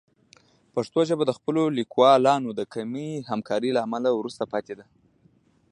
[0.73, 4.85] پښتو ژبه د خپلو لیکوالانو د کمې همکارۍ له امله وروسته پاتې ده.